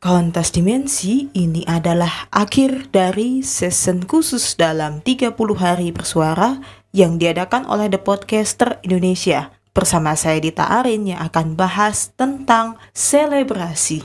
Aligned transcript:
Kontes 0.00 0.48
Dimensi 0.56 1.28
ini 1.36 1.60
adalah 1.68 2.24
akhir 2.32 2.88
dari 2.88 3.44
season 3.44 4.08
khusus 4.08 4.56
dalam 4.56 5.04
30 5.04 5.36
hari 5.60 5.92
bersuara 5.92 6.56
yang 6.88 7.20
diadakan 7.20 7.68
oleh 7.68 7.92
The 7.92 8.00
Podcaster 8.00 8.80
Indonesia. 8.80 9.52
Bersama 9.76 10.16
saya 10.16 10.40
Dita 10.40 10.64
Arin 10.72 11.04
yang 11.04 11.20
akan 11.20 11.52
bahas 11.52 12.16
tentang 12.16 12.80
selebrasi. 12.96 14.00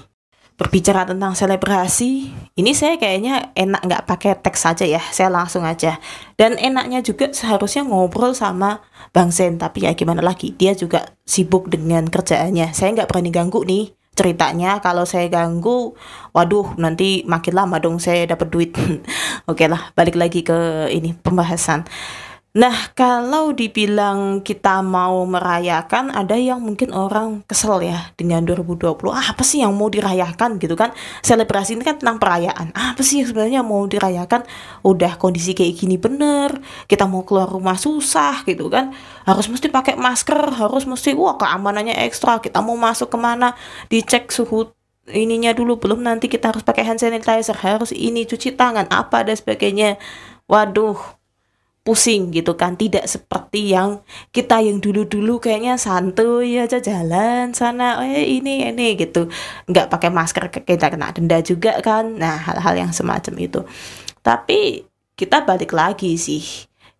Berbicara 0.59 1.07
tentang 1.07 1.31
selebrasi, 1.31 2.27
ini 2.59 2.75
saya 2.75 2.99
kayaknya 2.99 3.55
enak 3.55 3.87
nggak 3.87 4.03
pakai 4.03 4.35
teks 4.35 4.67
saja 4.67 4.83
ya, 4.83 4.99
saya 5.15 5.31
langsung 5.31 5.63
aja. 5.63 6.03
Dan 6.35 6.59
enaknya 6.59 7.07
juga 7.07 7.31
seharusnya 7.31 7.87
ngobrol 7.87 8.35
sama 8.35 8.83
Bang 9.15 9.31
Sen, 9.31 9.55
tapi 9.55 9.87
ya 9.87 9.95
gimana 9.95 10.19
lagi, 10.19 10.51
dia 10.59 10.75
juga 10.75 11.15
sibuk 11.23 11.71
dengan 11.71 12.03
kerjaannya. 12.11 12.75
Saya 12.75 12.91
nggak 12.99 13.07
berani 13.07 13.31
ganggu 13.31 13.63
nih 13.63 13.95
ceritanya 14.15 14.79
kalau 14.79 15.03
saya 15.03 15.27
ganggu 15.27 15.93
waduh 16.31 16.73
nanti 16.79 17.27
makin 17.27 17.53
lama 17.53 17.77
dong 17.83 17.99
saya 17.99 18.25
dapat 18.25 18.47
duit. 18.49 18.71
Oke 19.51 19.67
lah 19.67 19.91
balik 19.93 20.15
lagi 20.15 20.41
ke 20.41 20.89
ini 20.89 21.13
pembahasan 21.13 21.85
Nah, 22.55 22.95
kalau 22.95 23.51
dibilang 23.51 24.39
kita 24.39 24.79
mau 24.79 25.27
merayakan, 25.27 26.07
ada 26.07 26.39
yang 26.39 26.63
mungkin 26.63 26.95
orang 26.95 27.43
kesel 27.43 27.83
ya 27.83 28.15
dengan 28.15 28.47
2020. 28.47 28.95
Ah, 29.11 29.35
apa 29.35 29.43
sih 29.43 29.59
yang 29.59 29.75
mau 29.75 29.91
dirayakan 29.91 30.55
gitu 30.55 30.71
kan? 30.79 30.95
Selebrasi 31.19 31.75
ini 31.75 31.83
kan 31.83 31.99
tentang 31.99 32.15
perayaan. 32.15 32.71
Ah, 32.71 32.95
apa 32.95 33.03
sih 33.03 33.19
yang 33.19 33.27
sebenarnya 33.27 33.59
mau 33.59 33.83
dirayakan? 33.83 34.47
Udah 34.87 35.19
kondisi 35.19 35.51
kayak 35.51 35.75
gini 35.75 35.99
bener, 35.99 36.55
kita 36.87 37.03
mau 37.03 37.27
keluar 37.27 37.51
rumah 37.51 37.75
susah 37.75 38.47
gitu 38.47 38.71
kan? 38.71 38.95
Harus 39.27 39.51
mesti 39.51 39.67
pakai 39.67 39.99
masker, 39.99 40.55
harus 40.55 40.87
mesti 40.87 41.11
wah 41.11 41.35
keamanannya 41.35 42.07
ekstra. 42.07 42.39
Kita 42.39 42.63
mau 42.63 42.79
masuk 42.79 43.11
ke 43.11 43.19
mana, 43.19 43.51
dicek 43.91 44.31
suhu 44.31 44.71
ininya 45.11 45.51
dulu 45.51 45.75
belum 45.75 46.07
nanti 46.07 46.31
kita 46.31 46.55
harus 46.55 46.63
pakai 46.63 46.81
hand 46.81 46.97
sanitizer 46.97 47.53
harus 47.53 47.93
ini 47.93 48.25
cuci 48.25 48.57
tangan 48.57 48.89
apa 48.89 49.21
dan 49.21 49.37
sebagainya 49.37 50.01
waduh 50.49 50.97
pusing 51.85 52.33
gitu 52.33 52.57
kan. 52.57 52.73
Tidak 52.73 53.05
seperti 53.05 53.77
yang 53.77 54.01
kita 54.33 54.57
yang 54.59 54.81
dulu-dulu 54.81 55.37
kayaknya 55.37 55.77
santuy 55.77 56.57
aja 56.57 56.81
jalan 56.81 57.53
sana 57.53 58.01
eh 58.01 58.25
ini 58.41 58.73
ini 58.73 58.97
gitu. 58.97 59.29
Nggak 59.69 59.93
pakai 59.93 60.09
masker 60.09 60.49
kita 60.65 60.89
kena 60.89 61.13
denda 61.13 61.37
juga 61.45 61.77
kan. 61.85 62.17
Nah 62.17 62.41
hal-hal 62.41 62.89
yang 62.89 62.91
semacam 62.91 63.33
itu. 63.37 63.61
Tapi 64.25 64.81
kita 65.13 65.45
balik 65.45 65.71
lagi 65.77 66.17
sih. 66.17 66.41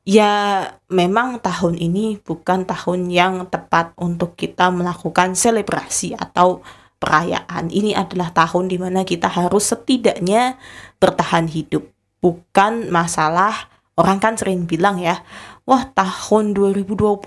Ya 0.06 0.62
memang 0.86 1.42
tahun 1.42 1.82
ini 1.82 2.22
bukan 2.22 2.70
tahun 2.70 3.10
yang 3.10 3.50
tepat 3.50 3.98
untuk 3.98 4.38
kita 4.38 4.70
melakukan 4.70 5.34
selebrasi 5.34 6.14
atau 6.14 6.62
perayaan. 7.02 7.74
Ini 7.74 7.98
adalah 7.98 8.30
tahun 8.30 8.70
di 8.70 8.78
mana 8.78 9.02
kita 9.02 9.26
harus 9.26 9.74
setidaknya 9.74 10.62
bertahan 11.02 11.50
hidup. 11.50 11.90
Bukan 12.22 12.94
masalah 12.94 13.75
Orang 13.96 14.20
kan 14.20 14.36
sering 14.36 14.68
bilang 14.68 15.00
ya, 15.00 15.24
wah 15.64 15.88
tahun 15.88 16.52
2020 16.52 17.24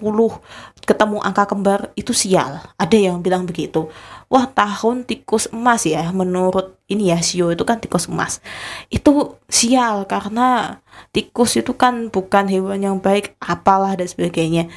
ketemu 0.85 1.17
angka 1.21 1.49
kembar 1.49 1.93
itu 1.97 2.13
sial. 2.13 2.61
Ada 2.77 3.09
yang 3.09 3.25
bilang 3.25 3.49
begitu. 3.49 3.89
Wah 4.29 4.45
tahun 4.45 5.09
tikus 5.09 5.49
emas 5.49 5.89
ya, 5.89 6.13
menurut 6.13 6.77
ini 6.89 7.09
ya 7.09 7.21
Sio 7.25 7.49
itu 7.49 7.65
kan 7.65 7.81
tikus 7.81 8.09
emas. 8.13 8.45
Itu 8.93 9.41
sial 9.49 10.05
karena 10.09 10.81
tikus 11.13 11.57
itu 11.57 11.73
kan 11.73 12.13
bukan 12.13 12.49
hewan 12.53 12.85
yang 12.85 12.97
baik 13.01 13.37
apalah 13.41 13.97
dan 13.97 14.09
sebagainya 14.09 14.69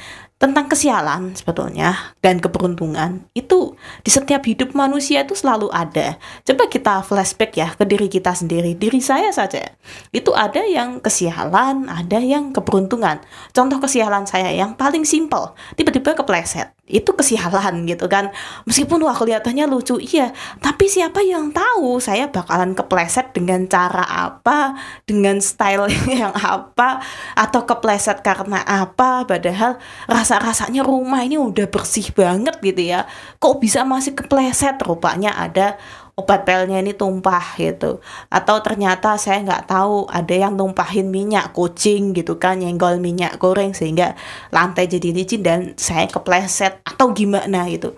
tentang 0.42 0.66
kesialan 0.66 1.38
sebetulnya 1.38 2.18
dan 2.18 2.42
keberuntungan 2.42 3.30
itu 3.30 3.78
di 4.02 4.10
setiap 4.10 4.42
hidup 4.42 4.74
manusia 4.74 5.22
itu 5.22 5.38
selalu 5.38 5.70
ada. 5.70 6.18
Coba 6.42 6.66
kita 6.66 7.06
flashback 7.06 7.54
ya 7.54 7.70
ke 7.70 7.86
diri 7.86 8.10
kita 8.10 8.34
sendiri, 8.34 8.74
diri 8.74 8.98
saya 8.98 9.30
saja. 9.30 9.62
Itu 10.10 10.34
ada 10.34 10.66
yang 10.66 10.98
kesialan, 10.98 11.86
ada 11.86 12.18
yang 12.18 12.50
keberuntungan. 12.50 13.22
Contoh 13.54 13.78
kesialan 13.78 14.26
saya 14.26 14.50
yang 14.50 14.74
paling 14.74 15.06
simpel, 15.06 15.54
tiba-tiba 15.78 16.18
kepleset. 16.18 16.74
Itu 16.90 17.14
kesialan 17.14 17.86
gitu 17.86 18.10
kan. 18.10 18.34
Meskipun 18.66 19.06
wah 19.06 19.14
kelihatannya 19.14 19.70
lucu, 19.70 20.02
iya. 20.02 20.34
Tapi 20.58 20.90
siapa 20.90 21.22
yang 21.22 21.54
tahu 21.54 22.02
saya 22.02 22.26
bakalan 22.26 22.74
kepleset 22.74 23.30
dengan 23.30 23.70
cara 23.70 24.02
apa, 24.02 24.74
dengan 25.06 25.38
style 25.38 25.86
yang 26.18 26.34
apa, 26.34 26.98
atau 27.38 27.62
kepleset 27.62 28.26
karena 28.26 28.58
apa, 28.66 29.22
padahal 29.22 29.78
rasa 30.10 30.31
rasa-rasanya 30.32 30.80
rumah 30.80 31.20
ini 31.20 31.36
udah 31.36 31.68
bersih 31.68 32.08
banget 32.16 32.56
gitu 32.64 32.80
ya. 32.80 33.04
Kok 33.36 33.60
bisa 33.60 33.84
masih 33.84 34.16
kepleset? 34.16 34.80
Rupanya 34.80 35.36
ada 35.36 35.76
obat 36.16 36.48
pelnya 36.48 36.80
ini 36.80 36.96
tumpah 36.96 37.60
gitu. 37.60 38.00
Atau 38.32 38.64
ternyata 38.64 39.20
saya 39.20 39.44
nggak 39.44 39.68
tahu 39.68 40.08
ada 40.08 40.32
yang 40.32 40.56
tumpahin 40.56 41.12
minyak 41.12 41.52
kucing 41.52 42.16
gitu 42.16 42.40
kan 42.40 42.64
nyenggol 42.64 42.96
minyak 42.96 43.36
goreng 43.36 43.76
sehingga 43.76 44.16
lantai 44.48 44.88
jadi 44.88 45.12
licin 45.12 45.44
dan 45.44 45.60
saya 45.76 46.08
kepleset 46.08 46.80
atau 46.80 47.12
gimana 47.12 47.68
gitu. 47.68 47.92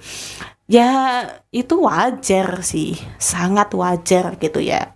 Ya 0.66 0.90
itu 1.54 1.86
wajar 1.86 2.66
sih. 2.66 2.98
Sangat 3.22 3.70
wajar 3.78 4.34
gitu 4.42 4.58
ya 4.58 4.90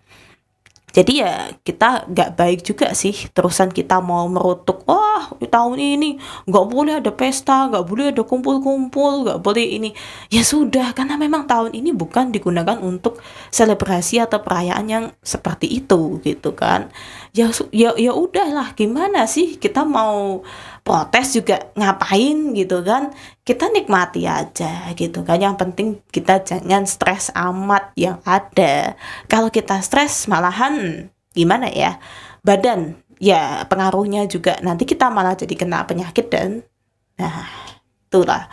jadi 0.98 1.12
ya 1.14 1.34
kita 1.62 2.10
nggak 2.10 2.34
baik 2.34 2.60
juga 2.66 2.90
sih. 2.90 3.14
Terusan 3.30 3.70
kita 3.70 4.02
mau 4.02 4.26
merutuk 4.26 4.82
wah 4.82 5.30
tahun 5.38 5.78
ini 5.78 6.18
nggak 6.50 6.66
boleh 6.66 6.98
ada 6.98 7.14
pesta 7.14 7.70
nggak 7.70 7.86
boleh 7.86 8.10
ada 8.10 8.26
kumpul-kumpul 8.26 9.22
nggak 9.22 9.38
boleh 9.38 9.78
ini. 9.78 9.94
Ya 10.26 10.42
sudah 10.42 10.90
karena 10.98 11.14
memang 11.14 11.46
tahun 11.46 11.78
ini 11.78 11.94
bukan 11.94 12.34
digunakan 12.34 12.82
untuk 12.82 13.22
selebrasi 13.54 14.18
atau 14.18 14.42
perayaan 14.42 14.86
yang 14.90 15.04
seperti 15.22 15.70
itu 15.70 16.18
gitu 16.26 16.58
kan. 16.58 16.90
Ya 17.30 17.54
ya 17.70 17.94
ya 17.94 18.10
udahlah 18.10 18.74
gimana 18.74 19.30
sih 19.30 19.54
kita 19.54 19.86
mau 19.86 20.42
protes 20.88 21.36
juga 21.36 21.68
ngapain 21.76 22.56
gitu 22.56 22.80
kan 22.80 23.12
kita 23.44 23.68
nikmati 23.68 24.24
aja 24.24 24.88
gitu 24.96 25.20
kan. 25.20 25.36
Yang 25.36 25.56
penting 25.60 25.88
kita 26.08 26.40
jangan 26.40 26.88
stres 26.88 27.28
amat 27.36 27.92
yang 27.92 28.24
ada. 28.24 28.96
Kalau 29.28 29.52
kita 29.52 29.84
stres 29.84 30.24
malahan 30.24 31.06
gimana 31.36 31.68
ya 31.68 32.00
badan 32.40 32.96
ya 33.20 33.68
pengaruhnya 33.68 34.24
juga 34.24 34.56
nanti 34.64 34.88
kita 34.88 35.12
malah 35.12 35.36
jadi 35.36 35.52
kena 35.52 35.84
penyakit 35.84 36.32
dan 36.32 36.64
nah 37.20 37.44
itulah. 38.08 38.48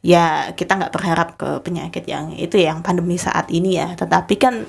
Ya 0.00 0.56
kita 0.56 0.80
nggak 0.80 0.94
berharap 0.96 1.28
ke 1.36 1.60
penyakit 1.60 2.08
yang 2.08 2.32
itu 2.32 2.56
yang 2.56 2.80
pandemi 2.80 3.20
saat 3.20 3.52
ini 3.52 3.76
ya. 3.76 3.92
Tetapi 3.92 4.34
kan 4.40 4.64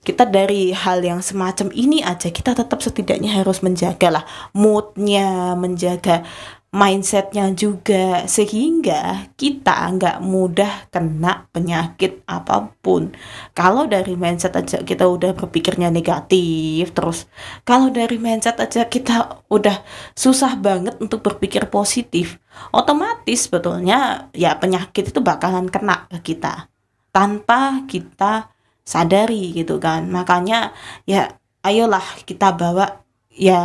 kita 0.00 0.24
dari 0.24 0.72
hal 0.72 1.04
yang 1.04 1.20
semacam 1.20 1.68
ini 1.76 2.00
aja 2.00 2.32
kita 2.32 2.56
tetap 2.56 2.80
setidaknya 2.80 3.36
harus 3.36 3.60
menjaga 3.60 4.08
lah 4.20 4.24
moodnya 4.56 5.52
menjaga 5.54 6.24
mindsetnya 6.70 7.50
juga 7.50 8.30
sehingga 8.30 9.26
kita 9.34 9.90
nggak 9.90 10.22
mudah 10.22 10.86
kena 10.94 11.50
penyakit 11.50 12.22
apa 12.30 12.70
pun. 12.78 13.10
Kalau 13.58 13.90
dari 13.90 14.14
mindset 14.14 14.54
aja 14.54 14.78
kita 14.86 15.10
udah 15.10 15.34
berpikirnya 15.34 15.90
negatif 15.90 16.94
terus 16.94 17.26
kalau 17.66 17.90
dari 17.90 18.22
mindset 18.22 18.54
aja 18.62 18.86
kita 18.86 19.42
udah 19.50 19.82
susah 20.14 20.54
banget 20.54 20.94
untuk 21.02 21.26
berpikir 21.26 21.66
positif 21.66 22.38
otomatis 22.70 23.50
sebetulnya 23.50 24.30
ya 24.30 24.54
penyakit 24.54 25.10
itu 25.10 25.18
bakalan 25.18 25.66
kena 25.66 26.06
ke 26.06 26.34
kita. 26.34 26.70
Tanpa 27.10 27.82
kita 27.90 28.46
sadari 28.92 29.54
gitu 29.54 29.78
kan. 29.78 30.10
Makanya 30.10 30.74
ya 31.06 31.30
ayolah 31.62 32.02
kita 32.26 32.58
bawa 32.58 33.06
ya 33.30 33.60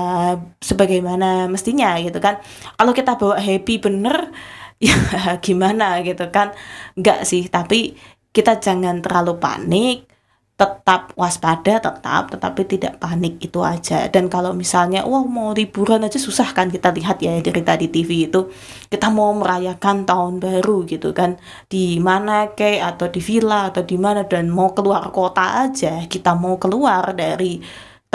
sebagaimana 0.61 1.49
mestinya 1.49 1.97
gitu 2.05 2.19
kan. 2.21 2.37
Kalau 2.77 2.93
kita 2.93 3.17
bawa 3.17 3.35
happy 3.41 3.81
bener 3.81 4.29
ya 4.85 4.95
gimana 5.41 5.85
gitu 6.05 6.29
kan. 6.29 6.53
Enggak 6.93 7.25
sih 7.29 7.49
tapi 7.49 7.97
kita 8.35 8.59
jangan 8.61 8.99
terlalu 9.01 9.39
panik 9.41 10.14
tetap 10.55 11.11
waspada 11.19 11.83
tetap 11.83 12.31
tetapi 12.31 12.61
tidak 12.63 12.95
panik 13.03 13.43
itu 13.43 13.59
aja. 13.59 14.07
Dan 14.07 14.31
kalau 14.31 14.55
misalnya 14.55 15.03
wah 15.03 15.27
mau 15.27 15.51
liburan 15.51 16.07
aja 16.07 16.15
susah 16.15 16.55
kan 16.55 16.71
kita 16.71 16.95
lihat 16.95 17.19
ya 17.19 17.43
dari 17.43 17.61
tadi 17.61 17.91
TV 17.91 18.31
itu. 18.31 18.47
Kita 18.87 19.11
mau 19.11 19.35
merayakan 19.35 20.07
tahun 20.07 20.39
baru 20.39 20.87
gitu 20.87 21.11
kan. 21.11 21.35
Di 21.67 21.99
mana 21.99 22.55
kayak 22.55 22.95
atau 22.95 23.07
di 23.11 23.19
villa 23.19 23.67
atau 23.67 23.83
di 23.83 23.99
mana 23.99 24.23
dan 24.23 24.47
mau 24.47 24.71
keluar 24.71 25.11
kota 25.11 25.67
aja. 25.67 26.07
Kita 26.07 26.31
mau 26.39 26.55
keluar 26.55 27.11
dari 27.11 27.59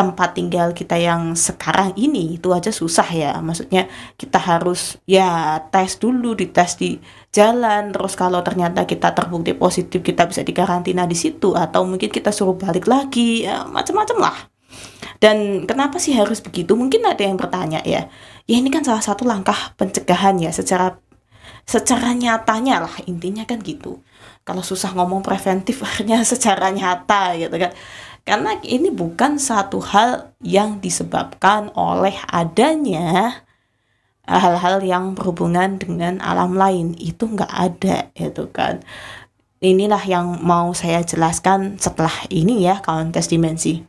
tempat 0.00 0.32
tinggal 0.32 0.72
kita 0.72 0.96
yang 0.96 1.36
sekarang 1.36 1.92
ini 2.00 2.40
itu 2.40 2.48
aja 2.56 2.72
susah 2.72 3.04
ya. 3.12 3.36
Maksudnya 3.44 3.84
kita 4.16 4.40
harus 4.40 4.96
ya 5.04 5.60
tes 5.68 6.00
dulu 6.00 6.32
dites 6.32 6.80
di 6.80 6.96
jalan 7.28 7.92
terus 7.92 8.16
kalau 8.16 8.40
ternyata 8.40 8.88
kita 8.88 9.12
terbukti 9.12 9.52
positif 9.52 10.00
kita 10.00 10.24
bisa 10.24 10.40
dikarantina 10.40 11.04
di 11.04 11.12
situ 11.12 11.52
atau 11.52 11.84
mungkin 11.84 12.08
kita 12.08 12.32
suruh 12.32 12.56
balik 12.56 12.88
lagi 12.88 13.44
ya, 13.44 13.68
macam-macam 13.68 14.16
lah. 14.16 14.36
Dan 15.20 15.68
kenapa 15.68 16.00
sih 16.00 16.16
harus 16.16 16.40
begitu? 16.40 16.72
Mungkin 16.72 17.04
ada 17.04 17.20
yang 17.20 17.36
bertanya 17.36 17.84
ya. 17.84 18.08
Ya 18.48 18.56
ini 18.56 18.72
kan 18.72 18.80
salah 18.80 19.04
satu 19.04 19.28
langkah 19.28 19.76
pencegahan 19.76 20.40
ya 20.40 20.48
secara 20.48 20.96
secara 21.68 22.16
nyatanya 22.16 22.88
lah 22.88 22.94
intinya 23.04 23.44
kan 23.44 23.60
gitu. 23.60 24.00
Kalau 24.48 24.64
susah 24.64 24.96
ngomong 24.96 25.20
preventif 25.20 25.82
akhirnya 25.86 26.24
secara 26.24 26.72
nyata 26.72 27.36
gitu 27.36 27.52
kan 27.60 27.76
karena 28.24 28.58
ini 28.62 28.92
bukan 28.92 29.40
satu 29.40 29.80
hal 29.80 30.32
yang 30.40 30.78
disebabkan 30.78 31.72
oleh 31.74 32.14
adanya 32.28 33.42
hal-hal 34.28 34.78
yang 34.86 35.18
berhubungan 35.18 35.80
dengan 35.80 36.22
alam 36.22 36.54
lain. 36.54 36.94
Itu 36.98 37.26
nggak 37.26 37.52
ada 37.52 37.96
itu 38.14 38.46
kan. 38.54 38.84
Inilah 39.60 40.00
yang 40.08 40.40
mau 40.40 40.72
saya 40.72 41.04
jelaskan 41.04 41.76
setelah 41.76 42.12
ini 42.32 42.64
ya 42.64 42.80
kawan 42.80 43.12
tes 43.12 43.28
dimensi 43.28 43.84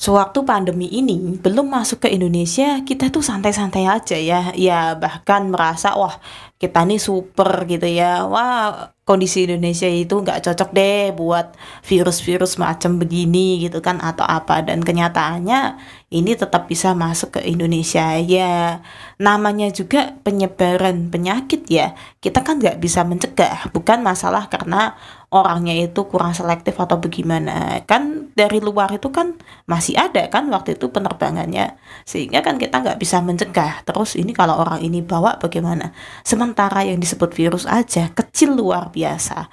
sewaktu 0.00 0.48
pandemi 0.48 0.88
ini 0.88 1.36
belum 1.36 1.68
masuk 1.68 2.08
ke 2.08 2.08
Indonesia 2.08 2.80
kita 2.88 3.12
tuh 3.12 3.20
santai-santai 3.20 3.84
aja 3.84 4.16
ya. 4.16 4.48
Ya 4.56 4.96
bahkan 4.96 5.52
merasa 5.52 5.92
wah 5.92 6.16
kita 6.56 6.88
nih 6.88 6.96
super 6.96 7.68
gitu 7.68 7.84
ya. 7.84 8.24
Wah 8.24 8.96
kondisi 9.04 9.44
Indonesia 9.44 9.84
itu 9.92 10.24
nggak 10.24 10.40
cocok 10.40 10.70
deh 10.72 11.12
buat 11.12 11.52
virus-virus 11.84 12.56
macam 12.56 12.96
begini 12.96 13.60
gitu 13.60 13.84
kan 13.84 14.00
atau 14.00 14.24
apa. 14.24 14.64
Dan 14.64 14.80
kenyataannya 14.80 15.76
ini 16.08 16.32
tetap 16.32 16.64
bisa 16.64 16.96
masuk 16.96 17.36
ke 17.36 17.40
Indonesia 17.44 18.16
ya 18.24 18.80
namanya 19.20 19.68
juga 19.68 20.16
penyebaran 20.24 21.12
penyakit 21.12 21.68
ya. 21.68 21.92
Kita 22.24 22.40
kan 22.40 22.56
nggak 22.56 22.80
bisa 22.80 23.04
mencegah. 23.04 23.68
Bukan 23.76 24.00
masalah 24.00 24.48
karena 24.48 24.96
orangnya 25.30 25.74
itu 25.78 26.06
kurang 26.10 26.34
selektif 26.34 26.74
atau 26.76 26.98
bagaimana. 26.98 27.82
Kan 27.86 28.34
dari 28.34 28.58
luar 28.58 28.90
itu 28.94 29.08
kan 29.14 29.38
masih 29.70 29.94
ada 29.94 30.26
kan 30.26 30.50
waktu 30.50 30.74
itu 30.74 30.90
penerbangannya. 30.90 31.78
Sehingga 32.02 32.42
kan 32.42 32.58
kita 32.58 32.82
nggak 32.82 32.98
bisa 32.98 33.22
mencegah. 33.22 33.86
Terus 33.86 34.18
ini 34.18 34.34
kalau 34.34 34.58
orang 34.58 34.82
ini 34.82 35.00
bawa 35.00 35.38
bagaimana? 35.38 35.94
Sementara 36.26 36.82
yang 36.82 36.98
disebut 36.98 37.30
virus 37.32 37.64
aja 37.64 38.10
kecil 38.10 38.58
luar 38.58 38.90
biasa 38.90 39.46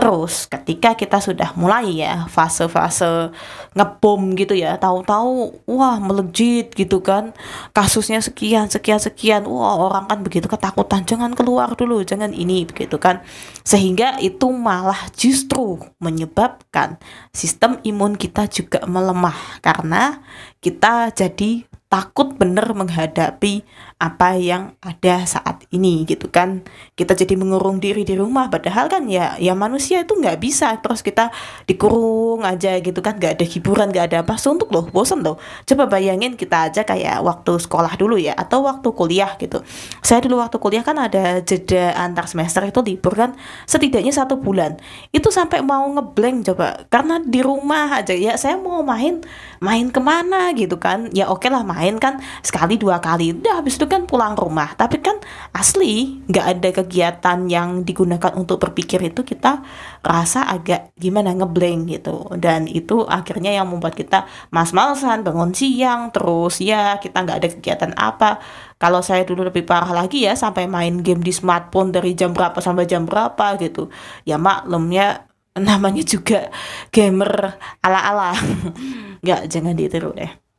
Terus 0.00 0.48
ketika 0.48 0.96
kita 0.96 1.20
sudah 1.20 1.52
mulai 1.60 2.00
ya 2.00 2.24
fase-fase 2.24 3.36
ngebom 3.76 4.32
gitu 4.32 4.56
ya, 4.56 4.80
tahu-tahu 4.80 5.60
wah 5.68 6.00
melejit 6.00 6.72
gitu 6.72 7.04
kan. 7.04 7.36
Kasusnya 7.76 8.24
sekian 8.24 8.72
sekian 8.72 8.96
sekian. 8.96 9.44
Wah, 9.44 9.76
orang 9.76 10.08
kan 10.08 10.24
begitu 10.24 10.48
ketakutan, 10.48 11.04
jangan 11.04 11.36
keluar 11.36 11.76
dulu, 11.76 12.00
jangan 12.00 12.32
ini 12.32 12.64
begitu 12.64 12.96
kan. 12.96 13.20
Sehingga 13.60 14.16
itu 14.24 14.48
malah 14.48 15.12
justru 15.12 15.76
menyebabkan 16.00 16.96
sistem 17.36 17.76
imun 17.84 18.16
kita 18.16 18.48
juga 18.48 18.80
melemah 18.88 19.36
karena 19.60 20.24
kita 20.64 21.12
jadi 21.12 21.68
takut 21.92 22.40
bener 22.40 22.72
menghadapi 22.72 23.68
apa 24.00 24.32
yang 24.40 24.72
ada 24.80 25.28
saat 25.28 25.60
ini 25.68 26.08
gitu 26.08 26.32
kan. 26.32 26.64
Kita 26.96 27.12
jadi 27.12 27.36
mengurung 27.36 27.84
diri 27.84 28.00
di 28.00 28.16
rumah 28.16 28.48
padahal 28.48 28.88
kan 28.88 29.04
ya 29.04 29.36
ya 29.36 29.52
manusia 29.52 30.00
itu 30.00 30.16
nggak 30.16 30.40
bisa. 30.40 30.72
Terus 30.80 31.04
kita 31.04 31.28
dikurung 31.68 32.40
aja 32.40 32.80
gitu 32.80 33.04
kan. 33.04 33.20
Nggak 33.20 33.36
ada 33.36 33.44
hiburan 33.44 33.92
nggak 33.92 34.06
ada 34.08 34.16
apa. 34.24 34.40
Suntuk 34.40 34.72
loh 34.72 34.88
bosan 34.88 35.20
loh. 35.20 35.36
Coba 35.68 35.84
bayangin 35.84 36.40
kita 36.40 36.72
aja 36.72 36.88
kayak 36.88 37.20
waktu 37.20 37.60
sekolah 37.60 38.00
dulu 38.00 38.16
ya 38.16 38.32
atau 38.32 38.64
waktu 38.64 38.88
kuliah 38.96 39.36
gitu. 39.36 39.60
Saya 40.00 40.24
dulu 40.24 40.40
waktu 40.40 40.56
kuliah 40.56 40.80
kan 40.80 40.96
ada 40.96 41.44
jeda 41.44 41.92
antar 42.00 42.24
semester 42.24 42.64
itu 42.64 42.80
libur 42.80 43.12
kan 43.12 43.36
setidaknya 43.68 44.16
satu 44.16 44.40
bulan. 44.40 44.80
Itu 45.12 45.28
sampai 45.28 45.60
mau 45.60 45.84
ngeblank 45.92 46.48
coba 46.48 46.88
karena 46.88 47.20
di 47.20 47.44
rumah 47.44 48.00
aja. 48.00 48.16
Ya 48.16 48.40
saya 48.40 48.56
mau 48.56 48.80
main 48.80 49.20
main 49.60 49.92
ke 49.92 50.00
mana 50.00 50.56
gitu 50.56 50.80
kan. 50.80 51.12
Ya 51.12 51.28
oke 51.28 51.44
lah 51.52 51.60
main 51.60 51.90
main 51.90 51.96
kan 51.98 52.14
sekali 52.46 52.78
dua 52.78 53.02
kali. 53.02 53.34
Udah 53.34 53.58
habis 53.58 53.74
itu 53.74 53.89
kan 53.90 54.06
pulang 54.06 54.38
rumah 54.38 54.78
tapi 54.78 55.02
kan 55.02 55.18
asli 55.50 56.22
nggak 56.30 56.46
ada 56.46 56.68
kegiatan 56.82 57.38
yang 57.50 57.82
digunakan 57.82 58.30
untuk 58.38 58.62
berpikir 58.62 59.02
itu 59.02 59.26
kita 59.26 59.66
rasa 60.00 60.46
agak 60.46 60.94
gimana 60.96 61.34
ngeblank 61.34 61.80
gitu. 61.90 62.30
Dan 62.38 62.70
itu 62.70 63.04
akhirnya 63.04 63.50
yang 63.50 63.66
membuat 63.68 63.98
kita 63.98 64.30
mas-malsan 64.54 65.26
bangun 65.26 65.52
siang 65.52 66.14
terus 66.14 66.62
ya 66.62 67.02
kita 67.02 67.26
nggak 67.26 67.38
ada 67.42 67.48
kegiatan 67.50 67.92
apa. 67.98 68.38
Kalau 68.78 69.02
saya 69.04 69.26
dulu 69.26 69.44
lebih 69.50 69.66
parah 69.66 69.90
lagi 69.90 70.24
ya 70.24 70.38
sampai 70.38 70.70
main 70.70 71.02
game 71.02 71.20
di 71.20 71.34
smartphone 71.34 71.90
dari 71.90 72.14
jam 72.16 72.32
berapa 72.32 72.62
sampai 72.62 72.86
jam 72.86 73.04
berapa 73.04 73.58
gitu. 73.58 73.90
Ya 74.24 74.38
maklumnya 74.38 75.26
namanya 75.58 76.06
juga 76.06 76.48
gamer 76.94 77.58
ala-ala. 77.84 78.32
Nggak 79.24 79.40
jangan 79.52 79.74
ditiru 79.76 80.16
deh 80.16 80.49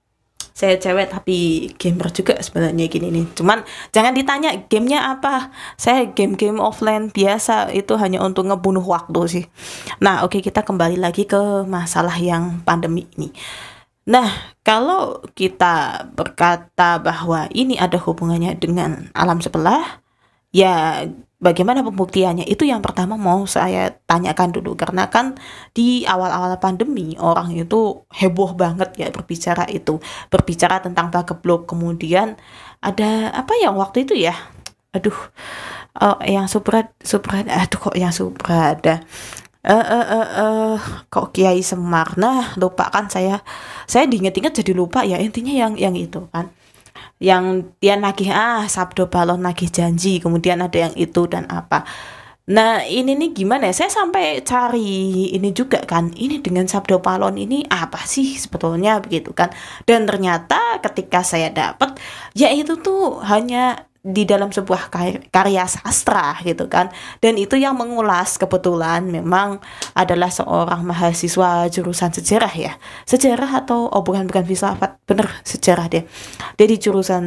saya 0.52 0.76
cewek 0.78 1.10
tapi 1.10 1.72
gamer 1.80 2.12
juga 2.12 2.36
sebenarnya 2.40 2.86
gini 2.92 3.08
nih. 3.10 3.26
Cuman 3.34 3.64
jangan 3.96 4.14
ditanya 4.14 4.52
gamenya 4.68 5.18
apa. 5.18 5.50
Saya 5.80 6.12
game-game 6.12 6.60
offline 6.60 7.10
biasa 7.10 7.72
itu 7.72 7.96
hanya 7.98 8.20
untuk 8.22 8.48
ngebunuh 8.48 8.84
waktu 8.84 9.22
sih. 9.28 9.46
Nah 10.04 10.22
oke 10.28 10.38
okay, 10.38 10.42
kita 10.44 10.62
kembali 10.62 11.00
lagi 11.00 11.24
ke 11.26 11.64
masalah 11.66 12.16
yang 12.20 12.60
pandemi 12.68 13.08
ini. 13.16 13.32
Nah 14.12 14.58
kalau 14.62 15.24
kita 15.34 16.06
berkata 16.14 17.00
bahwa 17.00 17.48
ini 17.56 17.80
ada 17.80 17.98
hubungannya 17.98 18.58
dengan 18.60 19.10
alam 19.16 19.40
sebelah 19.40 20.02
ya 20.52 21.08
bagaimana 21.42 21.82
pembuktiannya? 21.82 22.46
Itu 22.46 22.64
yang 22.64 22.80
pertama 22.86 23.18
mau 23.18 23.44
saya 23.50 23.90
tanyakan 24.06 24.54
dulu. 24.54 24.78
Karena 24.78 25.10
kan 25.10 25.36
di 25.74 26.06
awal-awal 26.06 26.56
pandemi 26.62 27.18
orang 27.18 27.52
itu 27.58 28.06
heboh 28.14 28.54
banget 28.54 28.94
ya 28.96 29.08
berbicara 29.10 29.66
itu. 29.74 29.98
Berbicara 30.30 30.80
tentang 30.80 31.10
blog 31.42 31.66
kemudian 31.66 32.38
ada 32.80 33.34
apa 33.34 33.58
yang 33.58 33.76
waktu 33.76 34.06
itu 34.06 34.14
ya? 34.16 34.38
Aduh 34.94 35.18
uh, 36.00 36.20
yang 36.24 36.46
super 36.46 36.94
super 37.02 37.44
aduh 37.44 37.80
kok 37.92 37.96
yang 37.98 38.14
super 38.14 38.78
ada 38.78 39.04
eh 39.62 39.78
uh, 39.78 39.78
uh, 39.78 40.06
uh, 40.10 40.30
uh, 40.42 40.76
kok 41.10 41.38
Kiai 41.38 41.62
Semar? 41.62 42.18
Nah 42.18 42.58
lupa 42.58 42.90
kan 42.90 43.10
saya. 43.14 43.46
Saya 43.86 44.10
diinget-inget 44.10 44.64
jadi 44.64 44.74
lupa 44.74 45.06
ya 45.06 45.22
intinya 45.22 45.54
yang 45.54 45.74
yang 45.78 45.94
itu 45.94 46.26
kan 46.34 46.50
yang 47.22 47.78
dia 47.78 47.94
nagih 47.94 48.34
ah 48.34 48.66
sabdo 48.66 49.06
balon 49.06 49.46
nagih 49.46 49.70
janji 49.70 50.18
kemudian 50.18 50.58
ada 50.66 50.90
yang 50.90 50.94
itu 50.98 51.30
dan 51.30 51.46
apa. 51.54 51.86
Nah 52.50 52.82
ini 52.84 53.14
nih 53.14 53.30
gimana 53.38 53.70
ya? 53.70 53.86
Saya 53.86 53.92
sampai 53.94 54.42
cari 54.42 55.30
ini 55.38 55.54
juga 55.54 55.86
kan 55.86 56.10
ini 56.18 56.42
dengan 56.42 56.66
sabdo 56.66 56.98
palon 56.98 57.38
ini 57.38 57.62
apa 57.70 58.02
sih 58.10 58.34
sebetulnya? 58.36 58.98
Begitu 59.00 59.32
kan. 59.38 59.54
Dan 59.86 60.10
ternyata 60.10 60.82
ketika 60.82 61.22
saya 61.22 61.54
dapat 61.54 62.02
ya 62.34 62.50
itu 62.50 62.82
tuh 62.82 63.22
hanya 63.22 63.86
di 64.02 64.26
dalam 64.26 64.50
sebuah 64.50 64.90
karya 65.30 65.66
sastra 65.70 66.34
gitu 66.42 66.66
kan. 66.66 66.90
Dan 67.22 67.38
itu 67.38 67.54
yang 67.54 67.78
mengulas 67.78 68.42
kebetulan 68.42 69.06
memang 69.06 69.62
adalah 69.94 70.34
seorang 70.34 70.82
mahasiswa 70.82 71.70
jurusan 71.70 72.10
sejarah 72.10 72.54
ya. 72.58 72.74
Sejarah 73.06 73.62
atau 73.62 73.86
oh 73.94 74.02
bukan 74.02 74.26
bukan 74.26 74.42
filsafat. 74.46 74.98
Bener 75.06 75.30
sejarah 75.46 75.86
dia. 75.86 76.04
Dia 76.58 76.68
di 76.68 76.78
jurusan 76.82 77.24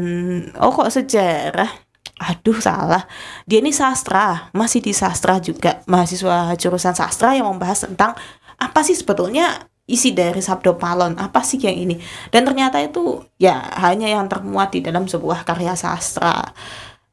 oh 0.59 0.75
kok 0.75 0.91
sejarah? 0.91 1.71
Aduh 2.15 2.59
salah. 2.59 3.07
Dia 3.47 3.63
ini 3.63 3.71
sastra 3.71 4.51
masih 4.51 4.83
di 4.83 4.91
sastra 4.91 5.39
juga. 5.39 5.83
Mahasiswa 5.87 6.59
jurusan 6.59 6.95
sastra 6.95 7.39
yang 7.39 7.47
membahas 7.47 7.87
tentang 7.87 8.19
apa 8.59 8.81
sih 8.87 8.95
sebetulnya 8.95 9.67
isi 9.85 10.17
dari 10.17 10.41
Sabdo 10.41 10.77
Palon. 10.77 11.17
Apa 11.21 11.45
sih 11.45 11.61
yang 11.61 11.77
ini? 11.77 11.97
Dan 12.33 12.49
ternyata 12.49 12.81
itu 12.81 13.25
ya 13.37 13.61
hanya 13.81 14.09
yang 14.09 14.27
termuat 14.29 14.73
di 14.73 14.81
dalam 14.81 15.05
sebuah 15.05 15.45
karya 15.45 15.77
sastra. 15.77 16.41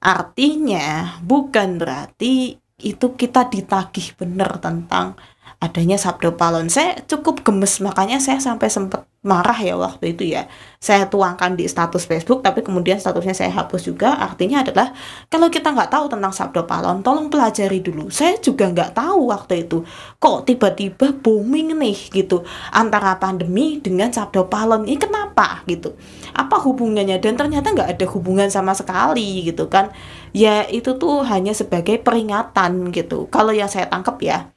Artinya 0.01 1.19
bukan 1.21 1.77
berarti 1.77 2.57
itu 2.81 3.07
kita 3.13 3.45
ditagih 3.45 4.17
benar 4.17 4.57
tentang 4.57 5.13
adanya 5.61 5.95
Sabdo 6.01 6.33
Palon 6.33 6.73
saya 6.73 6.97
cukup 7.05 7.45
gemes 7.45 7.77
makanya 7.85 8.17
saya 8.17 8.41
sampai 8.41 8.73
sempat 8.73 9.05
marah 9.21 9.53
ya 9.61 9.77
waktu 9.77 10.17
itu 10.17 10.33
ya. 10.33 10.49
Saya 10.81 11.05
tuangkan 11.05 11.53
di 11.53 11.69
status 11.69 12.09
Facebook 12.09 12.41
tapi 12.41 12.65
kemudian 12.65 12.97
statusnya 12.97 13.37
saya 13.37 13.53
hapus 13.53 13.85
juga. 13.85 14.17
Artinya 14.17 14.65
adalah 14.65 14.89
kalau 15.29 15.53
kita 15.53 15.69
nggak 15.69 15.93
tahu 15.93 16.09
tentang 16.09 16.33
Sabdo 16.33 16.65
Palon 16.65 17.05
tolong 17.05 17.29
pelajari 17.29 17.77
dulu. 17.85 18.09
Saya 18.09 18.41
juga 18.41 18.73
nggak 18.73 18.97
tahu 18.97 19.29
waktu 19.29 19.69
itu 19.69 19.85
kok 20.17 20.49
tiba-tiba 20.49 21.13
booming 21.21 21.77
nih 21.77 22.09
gitu 22.09 22.41
antara 22.73 23.21
pandemi 23.21 23.77
dengan 23.77 24.09
Sabdo 24.09 24.49
Palon 24.49 24.89
ini 24.89 24.97
kenapa 24.97 25.61
gitu? 25.69 25.93
Apa 26.33 26.57
hubungannya? 26.57 27.21
Dan 27.21 27.37
ternyata 27.37 27.69
nggak 27.69 28.01
ada 28.01 28.05
hubungan 28.09 28.49
sama 28.49 28.73
sekali 28.73 29.45
gitu 29.45 29.69
kan? 29.69 29.93
Ya 30.33 30.65
itu 30.65 30.97
tuh 30.97 31.21
hanya 31.29 31.53
sebagai 31.53 32.01
peringatan 32.01 32.89
gitu. 32.89 33.29
Kalau 33.29 33.53
yang 33.53 33.69
saya 33.69 33.85
tangkap 33.85 34.17
ya 34.25 34.49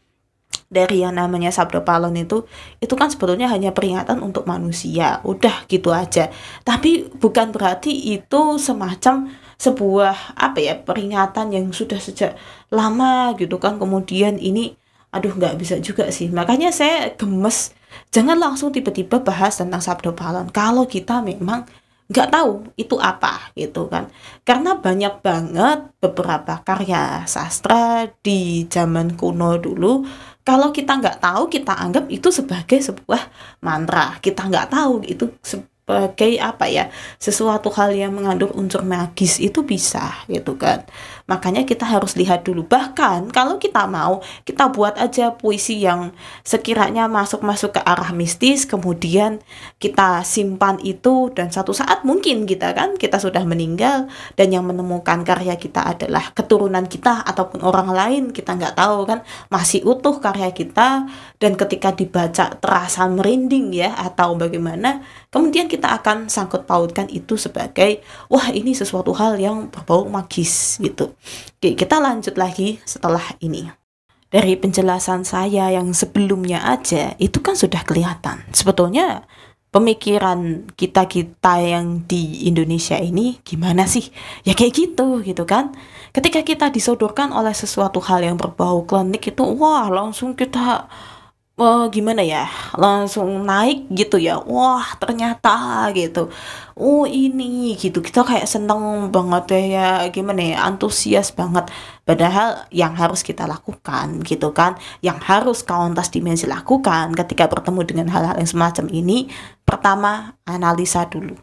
dari 0.74 1.06
yang 1.06 1.14
namanya 1.14 1.54
sabdo 1.54 1.86
palon 1.86 2.18
itu 2.18 2.42
itu 2.82 2.94
kan 2.98 3.06
sebetulnya 3.06 3.46
hanya 3.46 3.70
peringatan 3.70 4.18
untuk 4.18 4.50
manusia. 4.50 5.22
Udah 5.22 5.70
gitu 5.70 5.94
aja. 5.94 6.34
Tapi 6.66 7.06
bukan 7.14 7.54
berarti 7.54 7.94
itu 7.94 8.58
semacam 8.58 9.30
sebuah 9.54 10.34
apa 10.34 10.58
ya 10.58 10.74
peringatan 10.82 11.54
yang 11.54 11.70
sudah 11.70 12.02
sejak 12.02 12.34
lama 12.74 13.38
gitu 13.38 13.62
kan. 13.62 13.78
Kemudian 13.78 14.42
ini 14.42 14.74
aduh 15.14 15.30
nggak 15.30 15.54
bisa 15.62 15.78
juga 15.78 16.10
sih. 16.10 16.26
Makanya 16.34 16.74
saya 16.74 17.14
gemes. 17.14 17.70
Jangan 18.10 18.34
langsung 18.34 18.74
tiba-tiba 18.74 19.22
bahas 19.22 19.54
tentang 19.54 19.78
sabdo 19.78 20.10
palon 20.18 20.50
kalau 20.50 20.82
kita 20.90 21.22
memang 21.22 21.62
nggak 22.04 22.28
tahu 22.30 22.68
itu 22.76 22.96
apa 23.00 23.52
gitu 23.56 23.88
kan. 23.88 24.12
Karena 24.44 24.76
banyak 24.76 25.24
banget 25.24 25.78
beberapa 25.98 26.60
karya 26.60 27.24
sastra 27.24 28.08
di 28.20 28.68
zaman 28.68 29.16
kuno 29.16 29.56
dulu 29.56 30.04
kalau 30.44 30.68
kita 30.68 31.00
nggak 31.00 31.24
tahu 31.24 31.48
kita 31.48 31.72
anggap 31.72 32.04
itu 32.12 32.28
sebagai 32.28 32.78
sebuah 32.84 33.22
mantra. 33.64 34.20
Kita 34.20 34.44
nggak 34.44 34.68
tahu 34.68 34.94
itu 35.08 35.32
sebagai 35.40 36.40
apa 36.40 36.64
ya 36.68 36.88
sesuatu 37.20 37.68
hal 37.72 37.92
yang 37.92 38.16
mengandung 38.16 38.52
unsur 38.56 38.80
magis 38.84 39.36
itu 39.36 39.64
bisa 39.64 40.24
gitu 40.32 40.56
kan 40.56 40.80
makanya 41.24 41.64
kita 41.64 41.88
harus 41.88 42.20
lihat 42.20 42.44
dulu 42.44 42.68
bahkan 42.68 43.24
kalau 43.32 43.56
kita 43.56 43.88
mau 43.88 44.20
kita 44.44 44.68
buat 44.68 45.00
aja 45.00 45.32
puisi 45.32 45.80
yang 45.80 46.12
sekiranya 46.44 47.08
masuk-masuk 47.08 47.76
ke 47.76 47.80
arah 47.80 48.12
mistis 48.12 48.68
kemudian 48.68 49.40
kita 49.80 50.20
simpan 50.20 50.76
itu 50.84 51.32
dan 51.32 51.48
satu 51.48 51.72
saat 51.72 52.04
mungkin 52.04 52.44
kita 52.44 52.76
kan 52.76 53.00
kita 53.00 53.16
sudah 53.16 53.40
meninggal 53.48 54.12
dan 54.36 54.52
yang 54.52 54.68
menemukan 54.68 55.24
karya 55.24 55.56
kita 55.56 55.96
adalah 55.96 56.28
keturunan 56.36 56.84
kita 56.84 57.24
ataupun 57.24 57.64
orang 57.64 57.88
lain 57.88 58.22
kita 58.28 58.52
nggak 58.60 58.76
tahu 58.76 59.08
kan 59.08 59.24
masih 59.48 59.80
utuh 59.88 60.20
karya 60.20 60.52
kita 60.52 61.08
dan 61.40 61.56
ketika 61.56 61.96
dibaca 61.96 62.52
terasa 62.60 63.08
merinding 63.08 63.72
ya 63.72 63.96
atau 63.96 64.36
bagaimana 64.36 65.00
kemudian 65.32 65.72
kita 65.72 65.88
akan 66.04 66.28
sangkut 66.28 66.68
pautkan 66.68 67.08
itu 67.08 67.40
sebagai 67.40 68.04
wah 68.28 68.52
ini 68.52 68.76
sesuatu 68.76 69.16
hal 69.16 69.40
yang 69.40 69.72
berbau 69.72 70.04
magis 70.06 70.76
gitu. 70.84 71.13
Oke, 71.58 71.78
kita 71.78 72.02
lanjut 72.02 72.34
lagi 72.36 72.82
setelah 72.84 73.24
ini. 73.40 73.70
Dari 74.28 74.58
penjelasan 74.58 75.22
saya 75.22 75.70
yang 75.70 75.94
sebelumnya 75.94 76.66
aja 76.66 77.14
itu 77.22 77.38
kan 77.38 77.54
sudah 77.54 77.86
kelihatan. 77.86 78.42
Sebetulnya 78.50 79.22
pemikiran 79.74 80.70
kita-kita 80.78 81.58
yang 81.62 82.06
di 82.06 82.46
Indonesia 82.46 82.94
ini 82.98 83.38
gimana 83.42 83.86
sih? 83.86 84.10
Ya 84.46 84.54
kayak 84.54 84.74
gitu 84.74 85.22
gitu 85.22 85.42
kan. 85.46 85.74
Ketika 86.14 86.46
kita 86.46 86.70
disodorkan 86.70 87.34
oleh 87.34 87.50
sesuatu 87.54 87.98
hal 87.98 88.22
yang 88.22 88.38
berbau 88.38 88.86
klinik 88.86 89.34
itu 89.34 89.42
wah 89.42 89.90
langsung 89.90 90.34
kita 90.34 90.86
uh, 91.58 91.86
gimana 91.90 92.22
ya 92.22 92.46
langsung 92.74 93.46
naik 93.46 93.86
gitu 93.94 94.18
ya. 94.18 94.38
Wah 94.42 94.98
ternyata 94.98 95.88
gitu. 95.94 96.30
Oh 96.74 97.06
ini 97.06 97.74
gitu. 97.78 98.02
Kita 98.02 98.26
kayak 98.26 98.46
seneng 98.50 99.10
banget 99.14 99.70
ya 99.74 100.06
gimana 100.10 100.40
ya 100.42 100.56
antusias 100.66 101.30
banget. 101.30 101.70
Padahal 102.02 102.66
yang 102.74 102.92
harus 102.98 103.22
kita 103.22 103.46
lakukan 103.46 104.20
gitu 104.26 104.50
kan 104.52 104.76
yang 105.00 105.18
harus 105.22 105.62
kauntas 105.64 106.10
dimensi 106.10 106.44
lakukan 106.50 107.14
ketika 107.14 107.48
bertemu 107.48 107.80
dengan 107.86 108.06
hal-hal 108.10 108.36
yang 108.36 108.50
semacam 108.50 108.86
ini 108.90 109.30
pertama 109.62 110.36
analisa 110.46 111.06
dulu. 111.06 111.38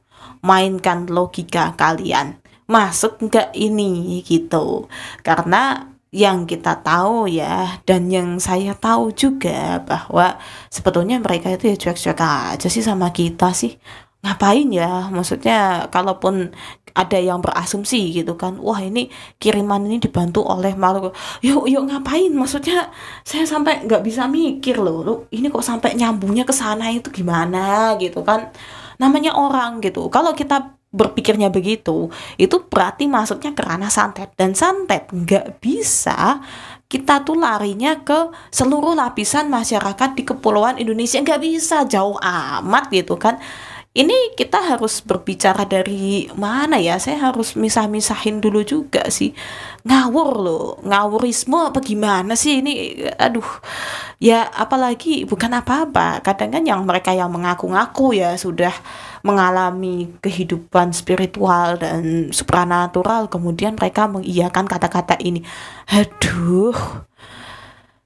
Mainkan 0.46 1.10
logika 1.10 1.74
kalian. 1.77 2.38
Masuk 2.72 3.20
nggak 3.20 3.51
ini 3.51 4.24
gitu. 4.24 4.88
Karena 5.27 5.90
yang 6.12 6.44
kita 6.44 6.84
tahu 6.84 7.32
ya 7.32 7.80
dan 7.88 8.12
yang 8.12 8.36
saya 8.36 8.75
tahu 8.75 9.15
juga 9.15 9.80
bahwa 9.80 10.36
sebetulnya 10.68 11.15
mereka 11.24 11.48
itu 11.56 11.72
ya 11.72 11.75
cuek-cuek 11.80 12.20
aja 12.20 12.68
sih 12.68 12.84
sama 12.84 13.15
kita 13.15 13.56
sih. 13.56 13.80
Ngapain 14.22 14.68
ya? 14.70 15.08
Maksudnya 15.10 15.88
kalaupun 15.89 16.51
ada 16.91 17.15
yang 17.15 17.39
berasumsi 17.39 18.12
gitu 18.12 18.36
kan 18.36 18.60
wah 18.60 18.84
ini 18.84 19.08
kiriman 19.39 19.88
ini 19.88 19.98
dibantu 20.03 20.44
oleh 20.44 20.75
makhluk 20.75 21.15
yuk 21.39 21.63
yuk 21.72 21.84
ngapain? 21.88 22.32
Maksudnya 22.36 22.91
saya 23.24 23.48
sampai 23.48 23.88
nggak 23.88 24.03
bisa 24.03 24.27
mikir 24.27 24.77
loh 24.84 24.98
lu 25.08 25.13
ini 25.32 25.48
kok 25.48 25.63
sampai 25.63 25.96
nyambungnya 25.96 26.44
ke 26.44 26.51
sana 26.51 26.91
itu 26.91 27.08
gimana? 27.10 27.96
Gitu 27.96 28.20
kan. 28.27 28.51
Namanya 29.00 29.32
orang 29.39 29.80
gitu. 29.80 30.12
Kalau 30.12 30.36
kita 30.36 30.80
berpikirnya 30.91 31.48
begitu 31.48 32.12
itu 32.36 32.67
berarti 32.67 33.07
masuknya 33.07 33.55
ke 33.55 33.63
ranah 33.63 33.91
santet. 33.91 34.36
Dan 34.36 34.51
santet 34.53 35.07
nggak 35.07 35.63
bisa 35.63 36.43
kita 36.91 37.24
tuh 37.24 37.39
larinya 37.39 38.03
ke 38.03 38.36
seluruh 38.51 38.91
lapisan 38.91 39.48
masyarakat 39.48 40.19
di 40.19 40.24
kepulauan 40.27 40.75
Indonesia. 40.77 41.24
Nggak 41.24 41.41
bisa 41.41 41.88
jauh 41.88 42.19
amat 42.19 42.91
gitu 42.91 43.15
kan 43.15 43.39
ini 43.91 44.31
kita 44.39 44.55
harus 44.71 45.03
berbicara 45.03 45.67
dari 45.67 46.31
mana 46.39 46.79
ya? 46.79 46.95
Saya 46.95 47.27
harus 47.27 47.60
misah-misahin 47.60 48.39
dulu 48.39 48.63
juga 48.63 49.12
sih. 49.12 49.36
Ngawur 49.83 50.29
loh. 50.39 50.67
Ngawurisme 50.88 51.60
apa 51.60 51.83
gimana 51.83 52.39
sih 52.39 52.63
ini? 52.63 53.03
Aduh. 53.19 53.43
Ya 54.24 54.48
apalagi 54.55 55.27
bukan 55.27 55.51
apa-apa. 55.60 56.24
Kadang 56.24 56.55
kan 56.55 56.63
yang 56.63 56.88
mereka 56.88 57.12
yang 57.12 57.36
mengaku-ngaku 57.36 58.15
ya 58.15 58.39
sudah 58.39 58.71
mengalami 59.27 60.15
kehidupan 60.24 60.95
spiritual 60.95 61.75
dan 61.75 62.31
supranatural 62.31 63.27
kemudian 63.27 63.75
mereka 63.75 64.07
mengiyakan 64.07 64.71
kata-kata 64.71 65.19
ini. 65.19 65.43
Aduh. 65.91 66.71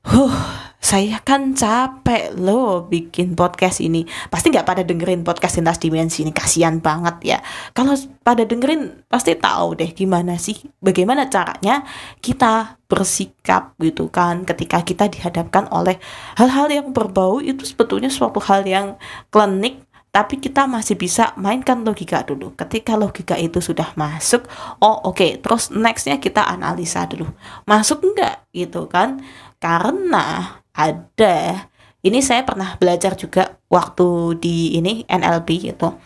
Huh 0.05 0.65
saya 0.85 1.17
kan 1.25 1.57
capek 1.57 2.37
loh 2.37 2.85
bikin 2.85 3.33
podcast 3.33 3.81
ini. 3.81 4.05
Pasti 4.29 4.53
nggak 4.53 4.69
pada 4.69 4.85
dengerin 4.85 5.25
podcast 5.25 5.57
lintas 5.57 5.81
dimensi 5.81 6.21
ini, 6.21 6.29
kasihan 6.29 6.77
banget 6.77 7.15
ya. 7.25 7.37
Kalau 7.73 7.97
pada 8.21 8.45
dengerin 8.45 9.09
pasti 9.09 9.33
tahu 9.33 9.81
deh 9.81 9.89
gimana 9.97 10.37
sih, 10.37 10.53
bagaimana 10.77 11.25
caranya 11.25 11.81
kita 12.21 12.77
bersikap 12.85 13.73
gitu 13.81 14.13
kan 14.13 14.45
ketika 14.45 14.85
kita 14.85 15.09
dihadapkan 15.09 15.65
oleh 15.73 15.97
hal-hal 16.37 16.69
yang 16.69 16.93
berbau 16.93 17.41
itu 17.41 17.65
sebetulnya 17.65 18.13
suatu 18.13 18.37
hal 18.37 18.61
yang 18.69 19.01
klinik 19.33 19.81
tapi 20.13 20.37
kita 20.37 20.69
masih 20.69 21.01
bisa 21.01 21.33
mainkan 21.35 21.81
logika 21.81 22.21
dulu. 22.21 22.53
Ketika 22.53 22.93
logika 22.93 23.35
itu 23.35 23.57
sudah 23.57 23.89
masuk, 23.97 24.45
oh 24.79 25.01
oke, 25.09 25.17
okay. 25.17 25.31
terus 25.41 25.73
nextnya 25.73 26.21
kita 26.21 26.45
analisa 26.45 27.09
dulu. 27.09 27.25
Masuk 27.65 28.05
enggak 28.05 28.45
gitu 28.53 28.87
kan? 28.87 29.19
Karena 29.59 30.61
ada. 30.75 31.67
Ini 32.05 32.21
saya 32.21 32.45
pernah 32.45 32.77
belajar 32.77 33.17
juga 33.17 33.57
waktu 33.65 34.37
di 34.37 34.77
ini 34.77 35.01
NLP 35.09 35.73
gitu. 35.73 35.97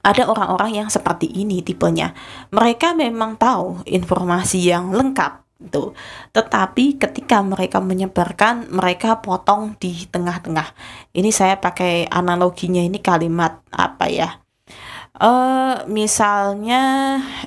Ada 0.00 0.32
orang-orang 0.32 0.80
yang 0.80 0.88
seperti 0.88 1.28
ini 1.28 1.60
tipenya. 1.60 2.16
Mereka 2.48 2.96
memang 2.96 3.36
tahu 3.36 3.84
informasi 3.84 4.72
yang 4.72 4.96
lengkap 4.96 5.44
itu 5.60 5.92
tetapi 6.32 6.96
ketika 6.96 7.44
mereka 7.44 7.84
menyebarkan 7.84 8.72
mereka 8.72 9.20
potong 9.20 9.76
di 9.76 10.08
tengah-tengah. 10.08 10.72
Ini 11.12 11.28
saya 11.28 11.60
pakai 11.60 12.08
analoginya 12.08 12.80
ini 12.80 12.96
kalimat 13.04 13.60
apa 13.68 14.08
ya 14.08 14.39
uh, 15.20 15.84
misalnya 15.86 16.82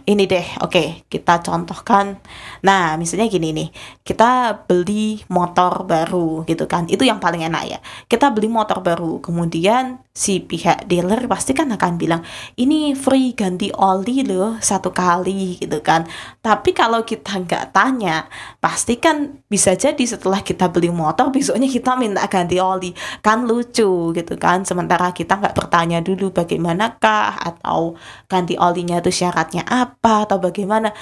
ini 0.05 0.23
deh 0.29 0.45
oke 0.61 0.71
okay, 0.71 0.87
kita 1.09 1.41
contohkan. 1.41 2.21
Nah 2.61 2.95
misalnya 2.95 3.27
gini 3.27 3.51
nih 3.51 3.69
kita 4.05 4.63
beli 4.69 5.19
motor 5.27 5.83
baru 5.83 6.45
gitu 6.45 6.69
kan 6.69 6.85
itu 6.87 7.03
yang 7.03 7.17
paling 7.17 7.41
enak 7.43 7.63
ya. 7.67 7.79
Kita 8.05 8.29
beli 8.29 8.47
motor 8.47 8.79
baru 8.85 9.19
kemudian 9.19 9.99
si 10.13 10.45
pihak 10.45 10.85
dealer 10.85 11.25
pasti 11.25 11.57
kan 11.57 11.73
akan 11.73 11.97
bilang 11.97 12.21
ini 12.61 12.93
free 12.93 13.33
ganti 13.33 13.73
oli 13.73 14.21
loh 14.21 14.61
satu 14.61 14.93
kali 14.93 15.57
gitu 15.57 15.81
kan 15.81 16.05
tapi 16.37 16.69
kalau 16.69 17.01
kita 17.01 17.41
nggak 17.41 17.73
tanya 17.73 18.29
pasti 18.61 19.01
kan 19.01 19.41
bisa 19.49 19.73
jadi 19.73 20.05
setelah 20.05 20.45
kita 20.45 20.69
beli 20.69 20.93
motor 20.93 21.33
besoknya 21.33 21.65
kita 21.65 21.97
minta 21.97 22.21
ganti 22.29 22.61
oli 22.61 22.93
kan 23.25 23.49
lucu 23.49 24.13
gitu 24.13 24.37
kan 24.37 24.61
sementara 24.61 25.09
kita 25.17 25.33
nggak 25.33 25.57
bertanya 25.57 25.97
dulu 26.05 26.29
bagaimanakah 26.29 27.33
atau 27.41 27.97
ganti 28.29 28.53
olinya 28.53 29.01
itu 29.01 29.09
syaratnya 29.09 29.65
apa 29.65 30.29
atau 30.29 30.37
bagaimana 30.37 30.93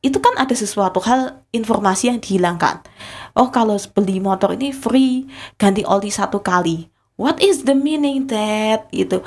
itu 0.00 0.16
kan 0.16 0.32
ada 0.40 0.56
sesuatu 0.56 1.02
hal 1.04 1.44
informasi 1.50 2.08
yang 2.14 2.22
dihilangkan. 2.22 2.78
Oh 3.34 3.50
kalau 3.50 3.74
beli 3.92 4.22
motor 4.22 4.54
ini 4.54 4.70
free 4.70 5.26
ganti 5.58 5.82
oli 5.82 6.14
satu 6.14 6.40
kali. 6.40 6.95
What 7.16 7.40
is 7.40 7.64
the 7.64 7.72
meaning 7.72 8.28
that? 8.28 8.92
Itu 8.92 9.24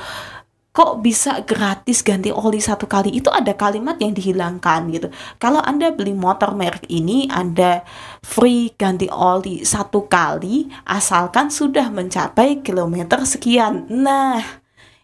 kok 0.70 1.02
bisa 1.02 1.42
gratis 1.42 2.06
ganti 2.06 2.30
oli 2.30 2.62
satu 2.62 2.86
kali? 2.86 3.10
Itu 3.18 3.34
ada 3.34 3.58
kalimat 3.58 3.98
yang 3.98 4.14
dihilangkan 4.14 4.86
gitu. 4.94 5.10
Kalau 5.42 5.58
anda 5.58 5.90
beli 5.90 6.14
motor 6.14 6.54
merek 6.54 6.86
ini 6.86 7.26
anda 7.26 7.82
free 8.22 8.70
ganti 8.78 9.10
oli 9.10 9.66
satu 9.66 10.06
kali 10.06 10.70
asalkan 10.86 11.50
sudah 11.50 11.90
mencapai 11.90 12.62
kilometer 12.62 13.26
sekian. 13.26 13.90
Nah 13.90 14.59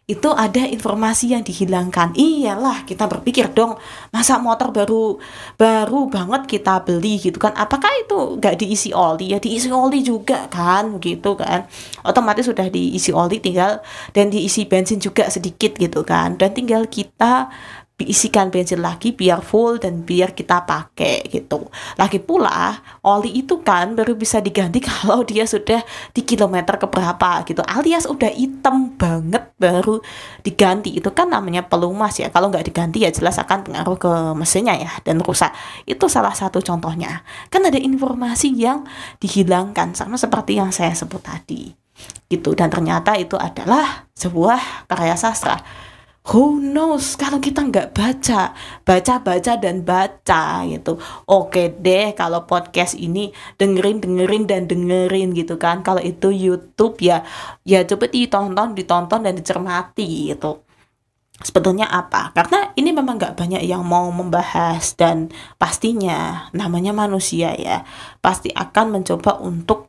itu 0.07 0.31
ada 0.31 0.63
informasi 0.63 1.35
yang 1.35 1.43
dihilangkan. 1.43 2.15
Iyalah 2.15 2.87
kita 2.87 3.11
berpikir 3.11 3.51
dong 3.51 3.75
masa 4.15 4.39
motor 4.39 4.71
baru 4.71 5.19
baru 5.59 6.07
banget 6.07 6.47
kita 6.47 6.79
beli 6.87 7.19
gitu 7.19 7.43
kan? 7.43 7.51
Apakah 7.59 7.91
itu 8.07 8.39
nggak 8.39 8.55
diisi 8.55 8.95
oli? 8.95 9.35
Ya 9.35 9.43
diisi 9.43 9.67
oli 9.67 10.07
juga 10.07 10.47
kan 10.47 11.03
gitu 11.03 11.35
kan? 11.35 11.67
Otomatis 12.07 12.47
sudah 12.47 12.71
diisi 12.71 13.11
oli 13.11 13.43
tinggal 13.43 13.83
dan 14.15 14.31
diisi 14.31 14.63
bensin 14.63 15.03
juga 15.03 15.27
sedikit 15.27 15.75
gitu 15.75 16.07
kan? 16.07 16.39
Dan 16.39 16.55
tinggal 16.55 16.87
kita 16.87 17.51
diisikan 17.97 18.53
bensin 18.53 18.85
lagi 18.85 19.17
biar 19.17 19.41
full 19.41 19.81
dan 19.81 20.05
biar 20.05 20.37
kita 20.37 20.69
pakai 20.69 21.33
gitu. 21.33 21.73
Lagi 21.97 22.21
pula 22.21 22.77
oli 23.01 23.41
itu 23.41 23.65
kan 23.65 23.97
baru 23.97 24.13
bisa 24.13 24.45
diganti 24.45 24.85
kalau 24.89 25.25
dia 25.25 25.49
sudah 25.49 25.81
di 26.13 26.21
kilometer 26.21 26.77
keberapa 26.77 27.41
gitu. 27.49 27.65
Alias 27.65 28.05
udah 28.05 28.29
hitam 28.29 28.93
banget 29.01 29.49
baru 29.57 30.05
diganti. 30.45 30.93
Itu 30.93 31.17
kan 31.17 31.33
namanya 31.33 31.65
pelumas 31.65 32.21
ya. 32.21 32.29
Kalau 32.29 32.53
nggak 32.53 32.69
diganti 32.69 33.01
ya 33.01 33.09
jelas 33.09 33.41
akan 33.41 33.65
pengaruh 33.65 33.97
ke 33.97 34.13
mesinnya 34.37 34.77
ya 34.77 34.93
dan 35.01 35.25
rusak. 35.25 35.57
Itu 35.89 36.13
salah 36.13 36.37
satu 36.37 36.61
contohnya. 36.61 37.25
Kan 37.49 37.65
ada 37.65 37.81
informasi 37.81 38.53
yang 38.53 38.85
dihilangkan 39.25 39.97
sama 39.97 40.21
seperti 40.21 40.61
yang 40.61 40.69
saya 40.69 40.93
sebut 40.93 41.25
tadi. 41.25 41.73
Gitu 42.29 42.53
dan 42.53 42.69
ternyata 42.69 43.17
itu 43.17 43.41
adalah 43.41 44.05
sebuah 44.13 44.85
karya 44.85 45.17
sastra 45.17 45.65
who 46.33 46.59
knows? 46.59 47.15
Kalau 47.15 47.39
kita 47.39 47.63
nggak 47.63 47.95
baca 47.95 48.55
baca 48.83 49.15
baca 49.23 49.53
dan 49.59 49.87
baca 49.87 50.67
gitu. 50.67 50.99
Oke 51.31 51.71
deh 51.71 52.15
kalau 52.19 52.47
podcast 52.49 52.99
ini 52.99 53.31
dengerin 53.59 54.03
dengerin 54.03 54.45
dan 54.51 54.67
dengerin 54.67 55.31
gitu 55.37 55.55
kan. 55.61 55.87
Kalau 55.87 56.03
itu 56.03 56.35
YouTube 56.35 56.99
ya 57.03 57.23
ya 57.63 57.87
coba 57.87 58.11
ditonton 58.11 58.75
ditonton 58.75 59.21
dan 59.23 59.35
dicermati 59.39 60.35
gitu. 60.35 60.67
Sebetulnya 61.37 61.85
apa? 61.93 62.33
Karena 62.33 62.73
ini 62.81 62.97
memang 62.97 63.21
nggak 63.21 63.37
banyak 63.37 63.61
yang 63.69 63.85
mau 63.85 64.09
membahas 64.09 64.97
dan 64.97 65.29
pastinya 65.61 66.49
namanya 66.57 66.97
manusia 66.97 67.53
ya 67.53 67.85
pasti 68.25 68.49
akan 68.57 68.97
mencoba 68.97 69.37
untuk 69.45 69.85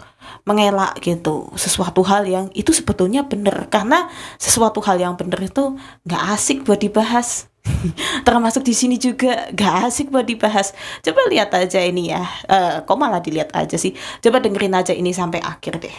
mengelak 0.48 0.98
gitu 1.04 1.52
sesuatu 1.60 2.04
hal 2.08 2.24
yang 2.24 2.46
itu 2.56 2.72
sebetulnya 2.72 3.28
benar 3.28 3.68
karena 3.68 4.08
sesuatu 4.40 4.80
hal 4.84 5.00
yang 5.00 5.14
benar 5.20 5.40
itu 5.44 5.76
nggak 6.08 6.24
asik 6.36 6.64
buat 6.64 6.80
dibahas. 6.80 7.52
Termasuk 8.28 8.64
di 8.64 8.72
sini 8.72 8.96
juga 8.96 9.52
nggak 9.52 9.76
asik 9.92 10.08
buat 10.08 10.24
dibahas. 10.24 10.72
Coba 11.04 11.28
lihat 11.28 11.52
aja 11.52 11.84
ini 11.84 12.16
ya. 12.16 12.24
Uh, 12.48 12.84
kok 12.88 12.96
malah 12.96 13.20
dilihat 13.20 13.52
aja 13.52 13.76
sih? 13.76 13.92
Coba 14.24 14.40
dengerin 14.40 14.76
aja 14.76 14.96
ini 14.96 15.12
sampai 15.12 15.44
akhir 15.44 15.84
deh. 15.84 15.98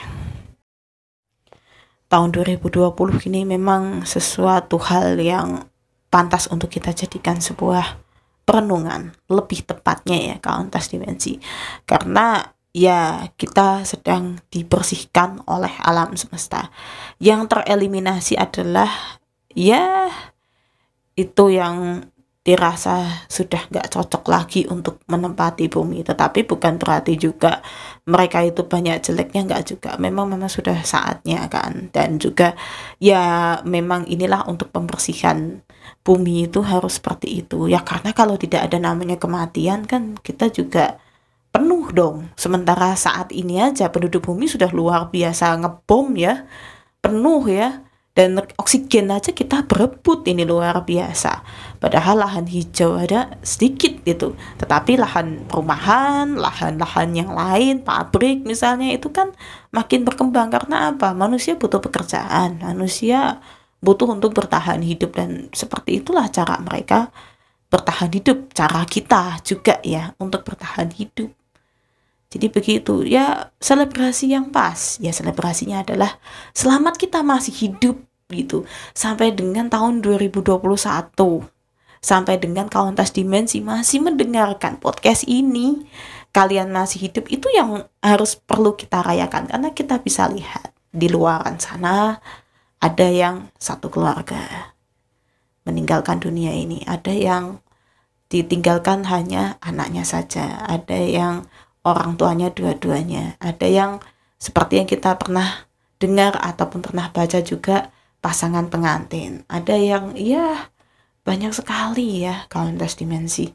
Tahun 2.08 2.32
2020 2.32 2.88
ini 3.28 3.44
memang 3.44 4.08
sesuatu 4.08 4.80
hal 4.80 5.20
yang 5.20 5.68
pantas 6.08 6.48
untuk 6.48 6.72
kita 6.72 6.96
jadikan 6.96 7.36
sebuah 7.36 8.00
perenungan. 8.48 9.12
Lebih 9.28 9.68
tepatnya 9.68 10.16
ya 10.16 10.36
kauntas 10.40 10.88
dimensi. 10.88 11.36
Karena 11.84 12.40
ya 12.72 13.32
kita 13.34 13.82
sedang 13.88 14.38
dibersihkan 14.52 15.42
oleh 15.48 15.72
alam 15.82 16.14
semesta. 16.14 16.70
Yang 17.18 17.56
tereliminasi 17.56 18.36
adalah 18.38 18.90
ya 19.52 20.08
itu 21.18 21.50
yang 21.50 22.06
dirasa 22.48 23.28
sudah 23.28 23.68
gak 23.68 23.92
cocok 23.92 24.24
lagi 24.32 24.64
untuk 24.72 25.04
menempati 25.04 25.68
bumi. 25.68 26.00
Tetapi 26.00 26.48
bukan 26.48 26.80
berarti 26.80 27.20
juga 27.20 27.60
mereka 28.08 28.40
itu 28.40 28.64
banyak 28.64 29.04
jeleknya 29.04 29.44
nggak 29.44 29.64
juga. 29.68 29.90
Memang 30.00 30.32
memang 30.32 30.48
sudah 30.48 30.80
saatnya 30.80 31.44
kan? 31.52 31.92
Dan 31.92 32.16
juga 32.16 32.56
ya 32.96 33.60
memang 33.68 34.08
inilah 34.08 34.48
untuk 34.48 34.72
pembersihan 34.72 35.60
bumi 36.00 36.48
itu 36.48 36.64
harus 36.64 36.96
seperti 36.96 37.44
itu. 37.44 37.68
Ya 37.68 37.84
karena 37.84 38.16
kalau 38.16 38.40
tidak 38.40 38.64
ada 38.64 38.80
namanya 38.80 39.20
kematian 39.20 39.84
kan 39.84 40.16
kita 40.16 40.48
juga 40.48 40.96
penuh 41.52 41.90
dong. 41.92 42.28
Sementara 42.36 42.92
saat 42.94 43.32
ini 43.32 43.60
aja 43.60 43.88
penduduk 43.88 44.28
bumi 44.28 44.46
sudah 44.46 44.70
luar 44.72 45.08
biasa 45.12 45.58
ngebom 45.58 46.14
ya, 46.16 46.46
penuh 47.00 47.44
ya. 47.48 47.84
Dan 48.18 48.34
oksigen 48.58 49.14
aja 49.14 49.30
kita 49.30 49.62
berebut 49.70 50.26
ini 50.26 50.42
luar 50.42 50.82
biasa. 50.82 51.46
Padahal 51.78 52.18
lahan 52.18 52.50
hijau 52.50 52.98
ada 52.98 53.38
sedikit 53.46 53.94
gitu. 54.02 54.34
Tetapi 54.58 54.98
lahan 54.98 55.46
perumahan, 55.46 56.34
lahan-lahan 56.34 57.14
yang 57.14 57.30
lain, 57.30 57.86
pabrik 57.86 58.42
misalnya 58.42 58.90
itu 58.90 59.14
kan 59.14 59.30
makin 59.70 60.02
berkembang 60.02 60.50
karena 60.50 60.90
apa? 60.90 61.14
Manusia 61.14 61.54
butuh 61.54 61.78
pekerjaan, 61.78 62.58
manusia 62.58 63.38
butuh 63.78 64.10
untuk 64.10 64.34
bertahan 64.34 64.82
hidup 64.82 65.14
dan 65.14 65.46
seperti 65.54 66.02
itulah 66.02 66.26
cara 66.26 66.58
mereka 66.58 67.14
bertahan 67.70 68.10
hidup 68.10 68.50
cara 68.50 68.82
kita 68.88 69.38
juga 69.46 69.78
ya 69.84 70.16
untuk 70.18 70.42
bertahan 70.42 70.90
hidup 70.90 71.30
jadi 72.28 72.52
begitu. 72.52 73.08
Ya 73.08 73.52
selebrasi 73.60 74.32
yang 74.36 74.52
pas. 74.52 75.00
Ya 75.00 75.16
selebrasinya 75.16 75.80
adalah 75.80 76.20
selamat 76.52 77.00
kita 77.00 77.24
masih 77.24 77.56
hidup 77.56 77.96
gitu. 78.28 78.68
Sampai 78.92 79.32
dengan 79.32 79.72
tahun 79.72 80.04
2021 80.04 81.48
sampai 81.98 82.38
dengan 82.38 82.70
kauntas 82.70 83.10
dimensi 83.10 83.58
masih 83.58 84.04
mendengarkan 84.04 84.78
podcast 84.78 85.26
ini. 85.26 85.88
Kalian 86.30 86.70
masih 86.70 87.08
hidup 87.08 87.26
itu 87.32 87.48
yang 87.50 87.88
harus 88.04 88.36
perlu 88.36 88.76
kita 88.76 89.00
rayakan. 89.00 89.48
Karena 89.48 89.72
kita 89.72 89.98
bisa 90.04 90.28
lihat 90.28 90.76
di 90.92 91.08
luaran 91.08 91.56
sana 91.56 92.20
ada 92.78 93.08
yang 93.08 93.50
satu 93.58 93.90
keluarga 93.90 94.76
meninggalkan 95.64 96.20
dunia 96.20 96.52
ini. 96.52 96.84
Ada 96.84 97.12
yang 97.16 97.44
ditinggalkan 98.28 99.08
hanya 99.08 99.56
anaknya 99.64 100.04
saja. 100.04 100.62
Ada 100.68 100.98
yang 101.00 101.34
orang 101.90 102.20
tuanya 102.20 102.52
dua-duanya. 102.52 103.40
Ada 103.40 103.66
yang 103.66 103.92
seperti 104.36 104.84
yang 104.84 104.88
kita 104.88 105.16
pernah 105.16 105.66
dengar 105.98 106.38
ataupun 106.38 106.84
pernah 106.84 107.10
baca 107.10 107.42
juga 107.42 107.90
pasangan 108.22 108.70
pengantin. 108.70 109.42
Ada 109.50 109.74
yang 109.74 110.14
ya 110.14 110.70
banyak 111.26 111.52
sekali 111.52 112.24
ya 112.24 112.46
kauntas 112.48 112.96
dimensi. 112.96 113.50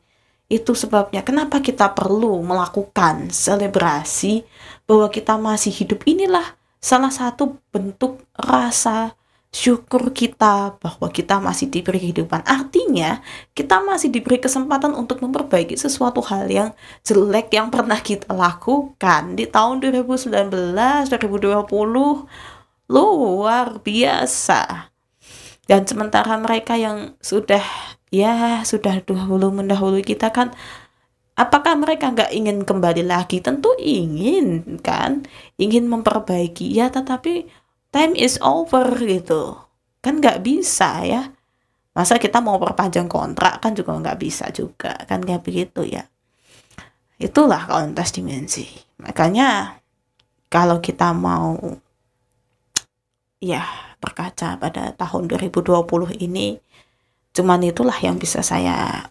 Itu 0.51 0.77
sebabnya 0.77 1.23
kenapa 1.25 1.63
kita 1.63 1.95
perlu 1.95 2.43
melakukan 2.43 3.31
selebrasi 3.31 4.43
bahwa 4.85 5.07
kita 5.09 5.39
masih 5.39 5.71
hidup. 5.71 6.03
Inilah 6.03 6.59
salah 6.83 7.09
satu 7.09 7.57
bentuk 7.71 8.21
rasa 8.35 9.15
syukur 9.53 10.09
kita 10.09 10.81
bahwa 10.81 11.07
kita 11.13 11.37
masih 11.37 11.69
diberi 11.69 12.01
kehidupan. 12.01 12.41
Artinya, 12.41 13.21
kita 13.53 13.85
masih 13.85 14.09
diberi 14.09 14.41
kesempatan 14.41 14.97
untuk 14.97 15.21
memperbaiki 15.21 15.77
sesuatu 15.77 16.25
hal 16.25 16.49
yang 16.49 16.69
jelek 17.05 17.53
yang 17.53 17.69
pernah 17.69 18.01
kita 18.01 18.33
lakukan 18.33 19.37
di 19.37 19.45
tahun 19.45 19.77
2019, 19.85 20.73
2020. 21.05 22.25
Luar 22.89 23.67
biasa. 23.79 24.89
Dan 25.69 25.87
sementara 25.87 26.35
mereka 26.41 26.75
yang 26.75 27.15
sudah 27.21 27.63
ya 28.11 28.61
sudah 28.67 28.99
dahulu 29.05 29.49
mendahului 29.49 30.03
kita 30.03 30.29
kan 30.29 30.51
apakah 31.33 31.73
mereka 31.77 32.13
nggak 32.13 32.33
ingin 32.33 32.61
kembali 32.65 33.05
lagi? 33.05 33.41
Tentu 33.41 33.73
ingin 33.81 34.77
kan, 34.81 35.25
ingin 35.57 35.89
memperbaiki 35.89 36.73
ya, 36.73 36.93
tetapi 36.93 37.62
time 37.93 38.17
is 38.17 38.41
over 38.41 38.89
gitu. 38.97 39.55
Kan 40.01 40.19
nggak 40.19 40.41
bisa 40.41 41.05
ya. 41.05 41.29
Masa 41.93 42.17
kita 42.17 42.41
mau 42.41 42.57
perpanjang 42.57 43.05
kontrak 43.05 43.61
kan 43.61 43.77
juga 43.77 43.93
nggak 43.93 44.17
bisa 44.17 44.49
juga 44.49 44.97
kan 45.05 45.21
kayak 45.21 45.45
begitu 45.45 45.85
ya. 45.85 46.09
Itulah 47.21 47.69
kontes 47.69 48.09
dimensi. 48.11 48.65
Makanya 48.97 49.77
kalau 50.49 50.81
kita 50.81 51.13
mau 51.13 51.55
ya 53.37 53.61
berkaca 54.01 54.57
pada 54.57 54.91
tahun 54.97 55.31
2020 55.31 55.83
ini 56.19 56.57
cuman 57.33 57.59
itulah 57.65 57.95
yang 57.99 58.15
bisa 58.15 58.43
saya 58.43 59.07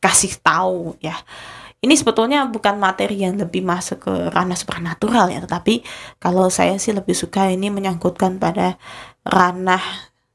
kasih 0.00 0.36
tahu 0.40 0.96
ya 0.98 1.14
ini 1.80 1.94
sebetulnya 1.96 2.44
bukan 2.44 2.76
materi 2.76 3.24
yang 3.24 3.40
lebih 3.40 3.64
masuk 3.64 4.04
ke 4.04 4.12
ranah 4.36 4.56
supernatural 4.56 5.32
ya, 5.32 5.40
tetapi 5.40 5.80
kalau 6.20 6.52
saya 6.52 6.76
sih 6.76 6.92
lebih 6.92 7.16
suka 7.16 7.48
ini 7.48 7.72
menyangkutkan 7.72 8.36
pada 8.36 8.76
ranah 9.24 9.80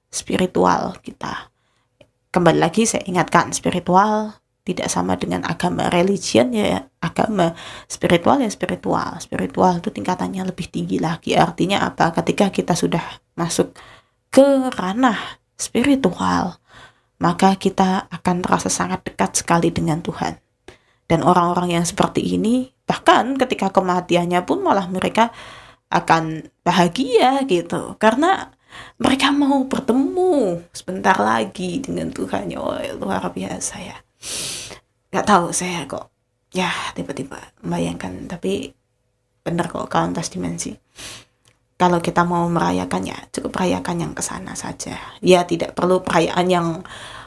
spiritual 0.09 0.97
kita. 1.05 1.53
Kembali 2.33 2.57
lagi 2.57 2.89
saya 2.89 3.05
ingatkan 3.05 3.53
spiritual 3.53 4.41
tidak 4.65 4.89
sama 4.89 5.13
dengan 5.21 5.45
agama 5.45 5.85
religion 5.93 6.49
ya. 6.49 6.89
Agama 6.97 7.53
spiritual 7.85 8.41
ya 8.41 8.49
spiritual. 8.49 9.21
Spiritual 9.21 9.77
itu 9.77 9.93
tingkatannya 9.93 10.49
lebih 10.49 10.65
tinggi 10.73 10.97
lagi. 10.97 11.37
Artinya 11.37 11.85
apa? 11.85 12.09
Ketika 12.09 12.49
kita 12.49 12.73
sudah 12.73 13.05
masuk 13.37 13.77
ke 14.33 14.73
ranah 14.73 15.39
spiritual 15.55 16.57
maka 17.21 17.55
kita 17.55 18.11
akan 18.11 18.43
terasa 18.43 18.67
sangat 18.67 19.07
dekat 19.07 19.39
sekali 19.39 19.71
dengan 19.71 20.03
Tuhan 20.03 20.44
dan 21.05 21.21
orang-orang 21.21 21.77
yang 21.77 21.85
seperti 21.85 22.21
ini 22.33 22.73
bahkan 22.85 23.37
ketika 23.37 23.69
kematiannya 23.73 24.41
pun 24.45 24.61
malah 24.61 24.89
mereka 24.89 25.29
akan 25.89 26.49
bahagia 26.65 27.45
gitu. 27.45 27.97
Karena 28.01 28.49
mereka 28.99 29.31
mau 29.31 29.63
bertemu 29.65 30.65
sebentar 30.73 31.15
lagi 31.17 31.79
dengan 31.81 32.11
Tuhan. 32.11 32.51
Ya 32.51 32.59
oh, 32.59 32.75
luar 32.99 33.23
biasa 33.31 33.75
ya. 33.79 33.97
Nggak 35.13 35.27
tahu 35.27 35.45
saya 35.53 35.85
kok. 35.85 36.09
Ya 36.51 36.71
tiba-tiba 36.97 37.37
membayangkan. 37.61 38.27
Tapi 38.27 38.73
benar 39.45 39.69
kok 39.69 39.87
kauntas 39.87 40.33
dimensi. 40.33 40.73
Kalau 41.75 41.99
kita 41.99 42.23
mau 42.23 42.47
merayakannya 42.47 43.35
cukup 43.35 43.59
rayakan 43.59 44.09
yang 44.09 44.13
ke 44.15 44.23
sana 44.23 44.55
saja. 44.55 44.95
Ya 45.19 45.43
tidak 45.43 45.75
perlu 45.75 45.99
perayaan 45.99 46.47
yang 46.47 46.67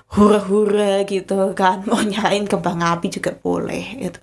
hura-hura 0.09 1.05
gitu 1.05 1.53
kan 1.53 1.85
mau 1.85 2.01
nyalain 2.01 2.49
kembang 2.49 2.81
api 2.81 3.13
juga 3.13 3.37
boleh 3.37 4.09
gitu. 4.09 4.21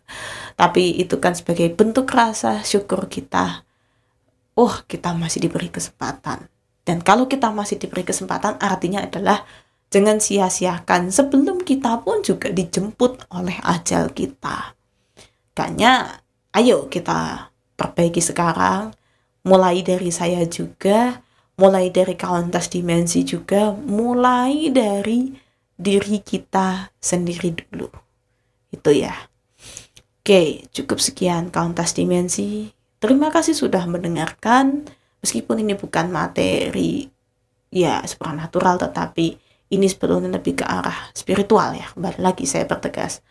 Tapi 0.56 0.98
itu 1.04 1.20
kan 1.22 1.38
sebagai 1.38 1.70
bentuk 1.74 2.10
rasa 2.10 2.66
syukur 2.66 3.06
kita 3.06 3.66
oh 4.56 4.82
kita 4.88 5.14
masih 5.14 5.46
diberi 5.46 5.70
kesempatan. 5.70 6.48
Dan 6.86 7.04
kalau 7.04 7.28
kita 7.30 7.52
masih 7.52 7.78
diberi 7.78 8.08
kesempatan 8.08 8.58
artinya 8.58 9.04
adalah 9.04 9.44
jangan 9.92 10.18
sia-siakan. 10.18 11.12
Sebelum 11.12 11.62
kita 11.62 12.02
pun 12.02 12.24
juga 12.24 12.50
dijemput 12.50 13.30
oleh 13.36 13.58
ajal 13.62 14.14
kita. 14.16 14.74
Kayaknya 15.56 16.24
ayo 16.56 16.88
kita 16.88 17.52
perbaiki 17.76 18.22
sekarang. 18.24 18.96
Mulai 19.46 19.86
dari 19.86 20.10
saya 20.10 20.42
juga 20.50 21.22
mulai 21.56 21.88
dari 21.88 22.20
kauntas 22.20 22.68
dimensi 22.68 23.24
juga 23.24 23.72
mulai 23.72 24.74
dari 24.76 25.32
diri 25.76 26.24
kita 26.24 26.92
sendiri 27.00 27.56
dulu. 27.56 27.92
Itu 28.72 28.92
ya. 28.96 29.14
Oke 30.26 30.66
cukup 30.74 30.98
sekian 30.98 31.54
kauntas 31.54 31.94
dimensi. 31.94 32.74
Terima 32.98 33.30
kasih 33.30 33.54
sudah 33.54 33.86
mendengarkan. 33.86 34.88
Meskipun 35.22 35.62
ini 35.62 35.78
bukan 35.78 36.10
materi 36.10 37.10
ya 37.70 38.02
supernatural 38.06 38.82
tetapi 38.82 39.38
ini 39.74 39.86
sebetulnya 39.90 40.30
lebih 40.32 40.64
ke 40.64 40.66
arah 40.66 41.12
spiritual 41.14 41.76
ya. 41.76 41.86
Kembali 41.94 42.20
lagi 42.22 42.46
saya 42.48 42.66
pertegas 42.66 43.22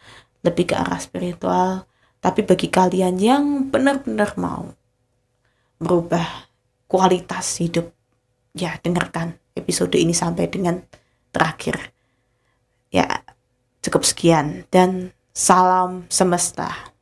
lebih 0.44 0.70
ke 0.70 0.74
arah 0.76 1.00
spiritual. 1.00 1.88
Tapi 2.22 2.40
bagi 2.46 2.68
kalian 2.72 3.20
yang 3.20 3.68
benar-benar 3.68 4.36
mau 4.40 4.72
merubah 5.82 6.48
kualitas 6.86 7.58
hidup 7.58 7.90
ya 8.54 8.78
dengarkan 8.78 9.34
episode 9.58 9.98
ini 9.98 10.14
sampai 10.14 10.46
dengan 10.46 10.78
terakhir 11.34 11.93
ya 12.94 13.26
cukup 13.82 14.06
sekian. 14.06 14.62
Dan 14.70 15.10
salam 15.34 16.06
semesta 16.06 16.93